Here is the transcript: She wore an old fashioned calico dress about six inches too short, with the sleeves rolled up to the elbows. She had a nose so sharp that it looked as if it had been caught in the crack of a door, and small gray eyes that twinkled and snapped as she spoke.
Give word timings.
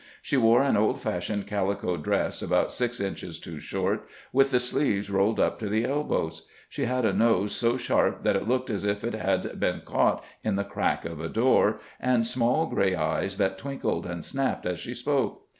She 0.23 0.35
wore 0.35 0.63
an 0.63 0.77
old 0.77 0.99
fashioned 0.99 1.45
calico 1.45 1.95
dress 1.95 2.41
about 2.41 2.71
six 2.73 2.99
inches 2.99 3.37
too 3.39 3.59
short, 3.59 4.09
with 4.33 4.49
the 4.49 4.59
sleeves 4.59 5.11
rolled 5.11 5.39
up 5.39 5.59
to 5.59 5.69
the 5.69 5.85
elbows. 5.85 6.47
She 6.69 6.85
had 6.85 7.05
a 7.05 7.13
nose 7.13 7.51
so 7.51 7.77
sharp 7.77 8.23
that 8.23 8.35
it 8.35 8.47
looked 8.47 8.71
as 8.71 8.83
if 8.83 9.03
it 9.03 9.13
had 9.13 9.59
been 9.59 9.83
caught 9.85 10.23
in 10.43 10.55
the 10.55 10.63
crack 10.63 11.05
of 11.05 11.19
a 11.19 11.29
door, 11.29 11.81
and 11.99 12.25
small 12.25 12.65
gray 12.65 12.95
eyes 12.95 13.37
that 13.37 13.59
twinkled 13.59 14.07
and 14.07 14.25
snapped 14.25 14.65
as 14.65 14.79
she 14.79 14.95
spoke. 14.95 15.47